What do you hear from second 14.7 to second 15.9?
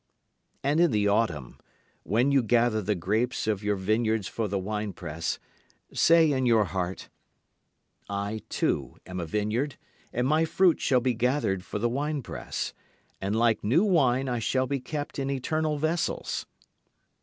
kept in eternal